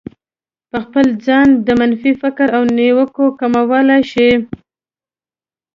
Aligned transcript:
په 0.69 0.77
خپل 0.83 1.05
ځان 1.25 1.47
د 1.67 1.67
منفي 1.79 2.13
فکر 2.21 2.47
او 2.57 2.63
نيوکو 2.77 3.25
کمولای 3.39 4.01
شئ. 4.11 4.31